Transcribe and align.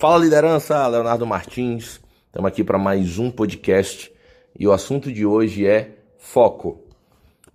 Fala 0.00 0.22
liderança, 0.22 0.86
Leonardo 0.86 1.26
Martins. 1.26 2.00
Estamos 2.26 2.46
aqui 2.46 2.62
para 2.62 2.78
mais 2.78 3.18
um 3.18 3.32
podcast 3.32 4.12
e 4.56 4.64
o 4.64 4.70
assunto 4.70 5.12
de 5.12 5.26
hoje 5.26 5.66
é 5.66 5.96
foco. 6.16 6.84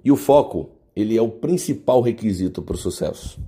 E 0.03 0.11
o 0.11 0.17
foco, 0.17 0.71
ele 0.93 1.15
é 1.15 1.21
o 1.21 1.29
principal 1.29 2.01
requisito 2.01 2.61
para 2.61 2.75
o 2.75 2.77
sucesso. 2.77 3.39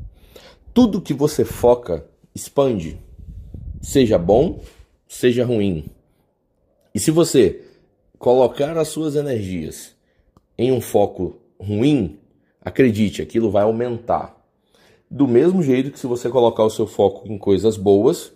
Tudo 0.73 1.01
que 1.01 1.13
você 1.13 1.43
foca 1.43 2.05
expande, 2.33 2.97
seja 3.81 4.17
bom, 4.17 4.63
seja 5.09 5.43
ruim. 5.43 5.87
E 6.93 6.99
se 6.99 7.11
você 7.11 7.65
colocar 8.17 8.77
as 8.77 8.87
suas 8.87 9.17
energias 9.17 9.93
em 10.57 10.71
um 10.71 10.79
foco 10.79 11.35
ruim, 11.59 12.17
acredite, 12.61 13.21
aquilo 13.21 13.51
vai 13.51 13.63
aumentar. 13.63 14.41
Do 15.11 15.27
mesmo 15.27 15.61
jeito 15.61 15.91
que 15.91 15.99
se 15.99 16.07
você 16.07 16.29
colocar 16.29 16.63
o 16.63 16.69
seu 16.69 16.87
foco 16.87 17.27
em 17.27 17.37
coisas 17.37 17.75
boas, 17.75 18.33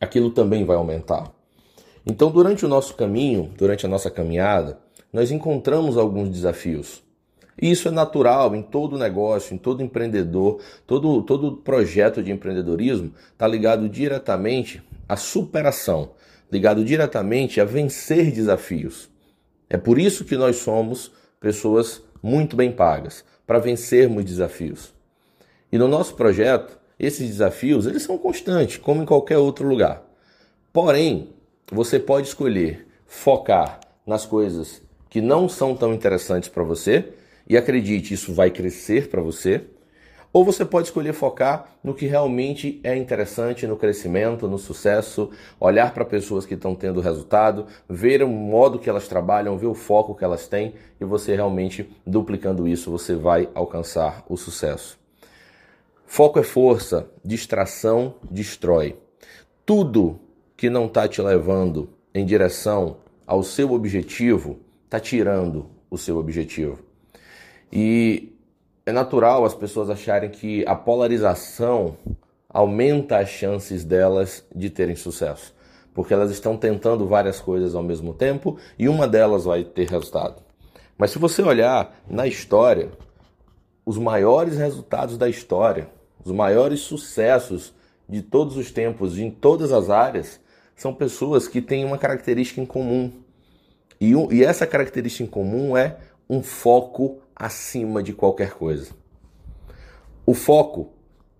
aquilo 0.00 0.30
também 0.30 0.64
vai 0.64 0.76
aumentar. 0.76 1.32
Então, 2.06 2.30
durante 2.30 2.64
o 2.64 2.68
nosso 2.68 2.94
caminho, 2.94 3.52
durante 3.56 3.84
a 3.84 3.88
nossa 3.88 4.10
caminhada, 4.10 4.78
nós 5.12 5.30
encontramos 5.30 5.96
alguns 5.96 6.30
desafios. 6.30 7.02
E 7.60 7.70
isso 7.70 7.88
é 7.88 7.90
natural 7.90 8.54
em 8.54 8.62
todo 8.62 8.96
negócio, 8.96 9.54
em 9.54 9.58
todo 9.58 9.82
empreendedor, 9.82 10.60
todo, 10.86 11.22
todo 11.22 11.56
projeto 11.56 12.22
de 12.22 12.30
empreendedorismo 12.30 13.12
está 13.32 13.46
ligado 13.48 13.88
diretamente 13.88 14.82
à 15.08 15.16
superação, 15.16 16.10
ligado 16.50 16.84
diretamente 16.84 17.60
a 17.60 17.64
vencer 17.64 18.30
desafios. 18.30 19.10
É 19.68 19.76
por 19.76 19.98
isso 19.98 20.24
que 20.24 20.36
nós 20.36 20.56
somos 20.56 21.10
pessoas 21.40 22.02
muito 22.22 22.56
bem 22.56 22.70
pagas, 22.72 23.24
para 23.46 23.58
vencermos 23.58 24.24
desafios. 24.24 24.92
E 25.72 25.78
no 25.78 25.88
nosso 25.88 26.14
projeto, 26.14 26.77
esses 26.98 27.28
desafios, 27.28 27.86
eles 27.86 28.02
são 28.02 28.18
constantes, 28.18 28.76
como 28.76 29.02
em 29.02 29.06
qualquer 29.06 29.38
outro 29.38 29.68
lugar. 29.68 30.02
Porém, 30.72 31.30
você 31.70 31.98
pode 31.98 32.28
escolher 32.28 32.86
focar 33.06 33.80
nas 34.06 34.26
coisas 34.26 34.82
que 35.08 35.20
não 35.20 35.48
são 35.48 35.74
tão 35.74 35.94
interessantes 35.94 36.48
para 36.48 36.62
você 36.62 37.12
e 37.48 37.56
acredite, 37.56 38.14
isso 38.14 38.34
vai 38.34 38.50
crescer 38.50 39.08
para 39.08 39.22
você. 39.22 39.62
Ou 40.30 40.44
você 40.44 40.62
pode 40.62 40.88
escolher 40.88 41.14
focar 41.14 41.78
no 41.82 41.94
que 41.94 42.06
realmente 42.06 42.78
é 42.84 42.94
interessante 42.94 43.66
no 43.66 43.76
crescimento, 43.76 44.46
no 44.46 44.58
sucesso, 44.58 45.30
olhar 45.58 45.94
para 45.94 46.04
pessoas 46.04 46.44
que 46.44 46.52
estão 46.52 46.74
tendo 46.74 47.00
resultado, 47.00 47.66
ver 47.88 48.22
o 48.22 48.28
modo 48.28 48.78
que 48.78 48.90
elas 48.90 49.08
trabalham, 49.08 49.56
ver 49.56 49.66
o 49.66 49.74
foco 49.74 50.14
que 50.14 50.24
elas 50.24 50.46
têm 50.46 50.74
e 51.00 51.04
você 51.04 51.34
realmente 51.34 51.90
duplicando 52.06 52.68
isso, 52.68 52.90
você 52.90 53.14
vai 53.14 53.48
alcançar 53.54 54.22
o 54.28 54.36
sucesso. 54.36 54.98
Foco 56.10 56.40
é 56.40 56.42
força, 56.42 57.06
distração 57.22 58.14
destrói. 58.30 58.96
Tudo 59.64 60.18
que 60.56 60.70
não 60.70 60.86
está 60.86 61.06
te 61.06 61.20
levando 61.20 61.90
em 62.14 62.24
direção 62.24 62.96
ao 63.26 63.42
seu 63.42 63.72
objetivo 63.72 64.58
está 64.86 64.98
tirando 64.98 65.66
o 65.90 65.98
seu 65.98 66.16
objetivo. 66.16 66.78
E 67.70 68.32
é 68.86 68.90
natural 68.90 69.44
as 69.44 69.54
pessoas 69.54 69.90
acharem 69.90 70.30
que 70.30 70.64
a 70.66 70.74
polarização 70.74 71.98
aumenta 72.48 73.18
as 73.18 73.28
chances 73.28 73.84
delas 73.84 74.42
de 74.52 74.70
terem 74.70 74.96
sucesso, 74.96 75.54
porque 75.92 76.14
elas 76.14 76.30
estão 76.30 76.56
tentando 76.56 77.06
várias 77.06 77.38
coisas 77.38 77.74
ao 77.74 77.82
mesmo 77.82 78.14
tempo 78.14 78.56
e 78.78 78.88
uma 78.88 79.06
delas 79.06 79.44
vai 79.44 79.62
ter 79.62 79.86
resultado. 79.90 80.42
Mas 80.96 81.10
se 81.10 81.18
você 81.18 81.42
olhar 81.42 82.00
na 82.08 82.26
história, 82.26 82.90
os 83.84 83.98
maiores 83.98 84.56
resultados 84.56 85.18
da 85.18 85.28
história 85.28 85.97
os 86.24 86.32
maiores 86.32 86.80
sucessos 86.80 87.74
de 88.08 88.22
todos 88.22 88.56
os 88.56 88.70
tempos, 88.70 89.18
em 89.18 89.30
todas 89.30 89.72
as 89.72 89.90
áreas, 89.90 90.40
são 90.74 90.94
pessoas 90.94 91.48
que 91.48 91.60
têm 91.60 91.84
uma 91.84 91.98
característica 91.98 92.60
em 92.60 92.66
comum. 92.66 93.12
E, 94.00 94.12
e 94.12 94.44
essa 94.44 94.66
característica 94.66 95.24
em 95.24 95.26
comum 95.26 95.76
é 95.76 95.98
um 96.28 96.42
foco 96.42 97.18
acima 97.34 98.02
de 98.02 98.12
qualquer 98.12 98.52
coisa. 98.52 98.92
O 100.24 100.34
foco 100.34 100.92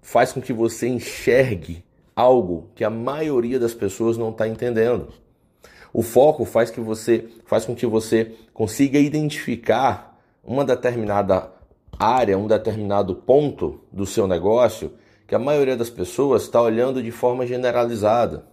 faz 0.02 0.32
com 0.32 0.40
que 0.40 0.52
você 0.52 0.88
enxergue 0.88 1.84
algo 2.16 2.70
que 2.74 2.82
a 2.82 2.90
maioria 2.90 3.60
das 3.60 3.74
pessoas 3.74 4.16
não 4.16 4.30
está 4.30 4.48
entendendo. 4.48 5.12
O 5.92 6.02
foco 6.02 6.44
faz 6.44 6.70
que 6.70 6.80
você 6.80 7.28
faz 7.46 7.64
com 7.64 7.74
que 7.74 7.86
você 7.86 8.34
consiga 8.52 8.98
identificar 8.98 10.18
uma 10.42 10.64
determinada 10.64 11.52
área, 11.98 12.38
um 12.38 12.46
determinado 12.46 13.14
ponto 13.14 13.80
do 13.92 14.06
seu 14.06 14.26
negócio 14.26 14.92
que 15.26 15.34
a 15.34 15.38
maioria 15.38 15.76
das 15.76 15.90
pessoas 15.90 16.42
está 16.42 16.60
olhando 16.60 17.02
de 17.02 17.10
forma 17.10 17.46
generalizada. 17.46 18.46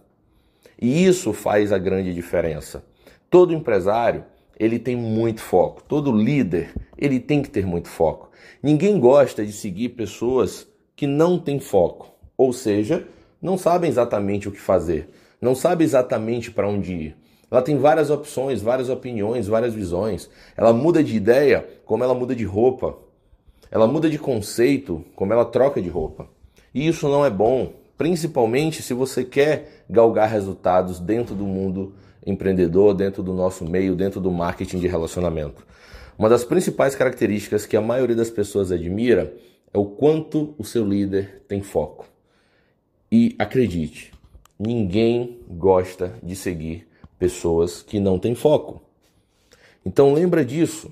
E 0.80 1.06
isso 1.06 1.32
faz 1.32 1.72
a 1.72 1.78
grande 1.78 2.12
diferença. 2.12 2.84
Todo 3.30 3.54
empresário, 3.54 4.24
ele 4.58 4.78
tem 4.78 4.96
muito 4.96 5.40
foco. 5.40 5.82
Todo 5.86 6.12
líder, 6.12 6.74
ele 6.98 7.18
tem 7.18 7.40
que 7.42 7.48
ter 7.48 7.64
muito 7.64 7.88
foco. 7.88 8.30
Ninguém 8.62 8.98
gosta 8.98 9.44
de 9.44 9.52
seguir 9.52 9.90
pessoas 9.90 10.66
que 10.94 11.06
não 11.06 11.38
têm 11.38 11.60
foco, 11.60 12.14
ou 12.36 12.52
seja, 12.52 13.06
não 13.40 13.56
sabem 13.56 13.88
exatamente 13.88 14.48
o 14.48 14.52
que 14.52 14.60
fazer, 14.60 15.08
não 15.40 15.54
sabe 15.54 15.84
exatamente 15.84 16.50
para 16.50 16.68
onde 16.68 16.92
ir. 16.94 17.16
Ela 17.50 17.62
tem 17.62 17.78
várias 17.78 18.10
opções, 18.10 18.60
várias 18.60 18.88
opiniões, 18.88 19.46
várias 19.46 19.72
visões. 19.72 20.28
Ela 20.56 20.72
muda 20.72 21.02
de 21.02 21.14
ideia 21.14 21.66
como 21.84 22.02
ela 22.02 22.14
muda 22.14 22.34
de 22.34 22.44
roupa. 22.44 22.98
Ela 23.70 23.86
muda 23.86 24.08
de 24.08 24.18
conceito 24.18 25.04
como 25.14 25.32
ela 25.32 25.44
troca 25.44 25.80
de 25.80 25.88
roupa. 25.88 26.28
E 26.74 26.86
isso 26.86 27.08
não 27.08 27.24
é 27.24 27.30
bom, 27.30 27.72
principalmente 27.96 28.82
se 28.82 28.92
você 28.94 29.24
quer 29.24 29.84
galgar 29.88 30.30
resultados 30.30 31.00
dentro 31.00 31.34
do 31.34 31.44
mundo 31.44 31.94
empreendedor, 32.26 32.94
dentro 32.94 33.22
do 33.22 33.32
nosso 33.32 33.64
meio, 33.64 33.94
dentro 33.94 34.20
do 34.20 34.30
marketing 34.30 34.78
de 34.78 34.88
relacionamento. 34.88 35.64
Uma 36.18 36.28
das 36.28 36.44
principais 36.44 36.94
características 36.94 37.66
que 37.66 37.76
a 37.76 37.80
maioria 37.80 38.16
das 38.16 38.30
pessoas 38.30 38.72
admira 38.72 39.34
é 39.72 39.78
o 39.78 39.84
quanto 39.84 40.54
o 40.58 40.64
seu 40.64 40.84
líder 40.84 41.42
tem 41.46 41.62
foco. 41.62 42.06
E 43.12 43.36
acredite, 43.38 44.12
ninguém 44.58 45.40
gosta 45.48 46.14
de 46.22 46.34
seguir 46.34 46.88
pessoas 47.18 47.82
que 47.82 48.00
não 48.00 48.18
têm 48.18 48.34
foco. 48.34 48.82
Então 49.84 50.12
lembra 50.12 50.44
disso. 50.44 50.90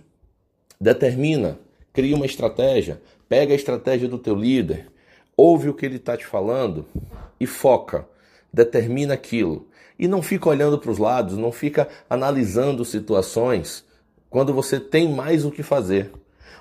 Determina 0.81 1.59
Cria 1.94 2.16
uma 2.16 2.27
estratégia, 2.27 3.00
pega 3.28 3.53
a 3.53 3.55
estratégia 3.55 4.09
do 4.09 4.19
teu 4.19 4.34
líder, 4.34 4.88
ouve 5.37 5.69
o 5.69 5.75
que 5.75 5.87
ele 5.87 5.94
está 5.94 6.16
te 6.16 6.27
falando 6.27 6.84
e 7.38 7.47
foca, 7.47 8.05
determina 8.53 9.15
aquilo. 9.15 9.69
E 9.97 10.09
não 10.09 10.21
fica 10.21 10.49
olhando 10.49 10.77
para 10.77 10.91
os 10.91 10.99
lados, 10.99 11.38
não 11.38 11.53
fica 11.53 11.87
analisando 12.10 12.84
situações 12.84 13.84
quando 14.28 14.53
você 14.53 14.81
tem 14.81 15.09
mais 15.09 15.44
o 15.44 15.53
que 15.53 15.62
fazer. 15.62 16.10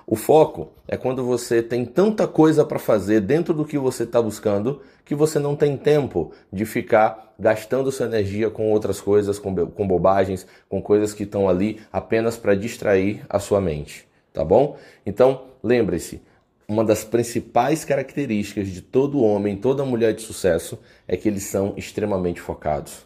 O 0.05 0.15
foco 0.15 0.69
é 0.87 0.95
quando 0.95 1.25
você 1.25 1.63
tem 1.63 1.83
tanta 1.83 2.27
coisa 2.27 2.63
para 2.63 2.77
fazer 2.77 3.19
dentro 3.19 3.55
do 3.55 3.65
que 3.65 3.79
você 3.79 4.03
está 4.03 4.21
buscando 4.21 4.83
que 5.03 5.15
você 5.15 5.39
não 5.39 5.55
tem 5.55 5.75
tempo 5.75 6.31
de 6.51 6.63
ficar 6.63 7.33
gastando 7.39 7.91
sua 7.91 8.05
energia 8.05 8.51
com 8.51 8.71
outras 8.71 9.01
coisas, 9.01 9.39
com, 9.39 9.65
com 9.65 9.87
bobagens, 9.87 10.45
com 10.69 10.79
coisas 10.79 11.11
que 11.11 11.23
estão 11.23 11.49
ali 11.49 11.81
apenas 11.91 12.37
para 12.37 12.53
distrair 12.53 13.25
a 13.27 13.39
sua 13.39 13.59
mente 13.59 14.12
tá 14.33 14.43
bom? 14.43 14.77
Então, 15.05 15.45
lembre-se, 15.63 16.21
uma 16.67 16.83
das 16.83 17.03
principais 17.03 17.85
características 17.85 18.67
de 18.67 18.81
todo 18.81 19.21
homem, 19.21 19.55
toda 19.55 19.85
mulher 19.85 20.13
de 20.13 20.21
sucesso 20.21 20.79
é 21.07 21.15
que 21.15 21.27
eles 21.27 21.43
são 21.43 21.73
extremamente 21.77 22.41
focados. 22.41 23.05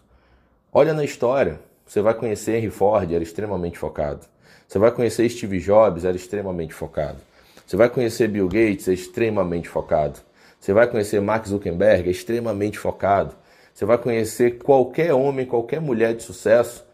Olha 0.71 0.93
na 0.93 1.03
história, 1.03 1.59
você 1.85 2.01
vai 2.01 2.13
conhecer 2.13 2.57
Henry 2.57 2.69
Ford, 2.69 3.11
era 3.11 3.23
extremamente 3.23 3.77
focado. 3.77 4.21
Você 4.67 4.77
vai 4.77 4.91
conhecer 4.91 5.27
Steve 5.29 5.59
Jobs, 5.59 6.05
era 6.05 6.15
extremamente 6.15 6.73
focado. 6.73 7.17
Você 7.65 7.75
vai 7.75 7.89
conhecer 7.89 8.27
Bill 8.27 8.47
Gates, 8.47 8.87
é 8.87 8.93
extremamente 8.93 9.67
focado. 9.67 10.19
Você 10.59 10.73
vai 10.73 10.87
conhecer 10.87 11.21
Mark 11.21 11.45
Zuckerberg, 11.47 12.07
é 12.07 12.11
extremamente 12.11 12.77
focado. 12.77 13.35
Você 13.73 13.85
vai 13.85 13.97
conhecer 13.97 14.57
qualquer 14.57 15.13
homem, 15.13 15.45
qualquer 15.45 15.79
mulher 15.79 16.15
de 16.15 16.23
sucesso, 16.23 16.85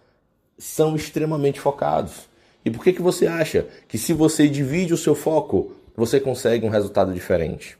são 0.57 0.95
extremamente 0.95 1.59
focados. 1.59 2.27
E 2.65 2.71
por 2.71 2.83
que, 2.83 2.94
que 2.94 3.01
você 3.01 3.27
acha 3.27 3.68
que 3.88 3.98
se 3.98 4.13
você 4.13 4.48
divide 4.48 4.94
o 4.94 4.98
seu 4.98 5.15
foco, 5.15 5.74
você 5.95 6.19
consegue 6.19 6.65
um 6.65 6.69
resultado 6.69 7.13
diferente? 7.13 7.77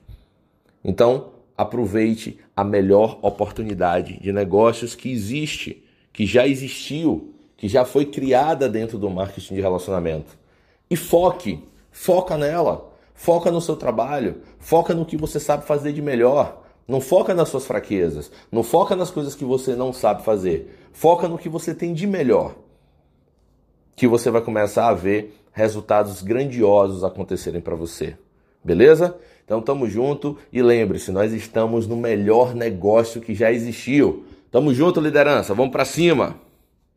Então, 0.84 1.32
aproveite 1.58 2.40
a 2.56 2.64
melhor 2.64 3.18
oportunidade 3.22 4.20
de 4.20 4.34
negócios 4.34 4.96
que 4.96 5.12
existe, 5.12 5.84
que 6.12 6.26
já 6.26 6.46
existiu, 6.46 7.34
que 7.56 7.68
já 7.68 7.86
foi 7.86 8.06
criada 8.06 8.68
dentro 8.68 8.98
do 8.98 9.10
marketing 9.10 9.56
de 9.56 9.62
relacionamento. 9.62 10.38
E 10.90 10.96
foque, 10.96 11.64
foca 11.90 12.38
nela, 12.38 12.92
foca 13.14 13.50
no 13.50 13.62
seu 13.62 13.78
trabalho, 13.78 14.42
foca 14.60 14.94
no 14.94 15.06
que 15.06 15.16
você 15.16 15.40
sabe 15.40 15.66
fazer 15.66 15.94
de 15.94 16.02
melhor. 16.02 16.62
Não 16.86 17.00
foca 17.00 17.34
nas 17.34 17.48
suas 17.48 17.66
fraquezas, 17.66 18.30
não 18.52 18.62
foca 18.62 18.94
nas 18.94 19.10
coisas 19.10 19.34
que 19.34 19.46
você 19.46 19.74
não 19.74 19.94
sabe 19.94 20.26
fazer. 20.26 20.78
Foca 20.92 21.30
no 21.30 21.38
que 21.38 21.48
você 21.48 21.74
tem 21.74 21.94
de 21.94 22.06
melhor 22.06 22.56
que 23.96 24.08
você 24.08 24.30
vai 24.30 24.42
começar 24.42 24.88
a 24.88 24.94
ver 24.94 25.40
resultados 25.52 26.22
grandiosos 26.22 27.04
acontecerem 27.04 27.62
para 27.62 27.76
você. 27.76 28.18
Beleza? 28.64 29.16
Então 29.46 29.62
tamo 29.62 29.90
junto 29.90 30.38
e 30.52 30.62
lembre-se, 30.62 31.12
nós 31.12 31.34
estamos 31.34 31.86
no 31.86 31.98
melhor 31.98 32.56
negócio 32.56 33.22
que 33.22 33.36
já 33.36 33.52
existiu. 33.52 34.26
Tamo 34.50 34.74
junto, 34.74 35.02
liderança. 35.02 35.54
Vamos 35.54 35.72
para 35.72 35.86
cima. 35.86 36.36